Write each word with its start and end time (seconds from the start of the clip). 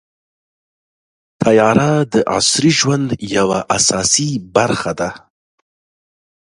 طیاره 1.41 1.91
د 2.13 2.15
عصري 2.37 2.71
ژوند 2.79 3.07
یوه 3.35 3.59
اساسي 3.77 4.29
برخه 4.55 4.91
ده. 4.99 5.09